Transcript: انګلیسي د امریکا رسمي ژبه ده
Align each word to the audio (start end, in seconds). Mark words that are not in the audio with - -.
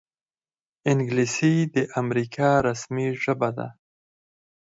انګلیسي 0.91 1.55
د 1.75 1.75
امریکا 2.01 2.49
رسمي 2.67 3.07
ژبه 3.21 3.49
ده 3.57 3.67